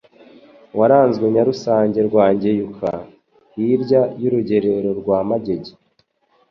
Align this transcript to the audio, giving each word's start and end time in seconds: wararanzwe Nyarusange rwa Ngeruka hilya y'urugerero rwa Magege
wararanzwe 0.77 1.25
Nyarusange 1.35 1.99
rwa 2.07 2.25
Ngeruka 2.35 2.89
hilya 3.53 4.01
y'urugerero 4.21 4.89
rwa 4.99 5.17
Magege 5.29 5.73